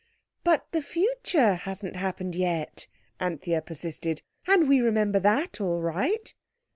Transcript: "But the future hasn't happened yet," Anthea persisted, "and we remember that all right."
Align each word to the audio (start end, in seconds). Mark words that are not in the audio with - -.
"But 0.43 0.65
the 0.71 0.81
future 0.81 1.53
hasn't 1.53 1.95
happened 1.95 2.33
yet," 2.33 2.87
Anthea 3.19 3.61
persisted, 3.61 4.23
"and 4.47 4.67
we 4.67 4.79
remember 4.81 5.19
that 5.19 5.61
all 5.61 5.79
right." 5.79 6.33